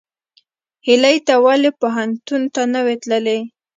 هیلۍ 0.85 1.17
ته 1.27 1.33
ولې 1.45 1.71
پوهنتون 1.81 2.41
ته 2.53 2.61
نه 2.73 2.79
وې 2.85 2.95
تللې؟ 3.03 3.39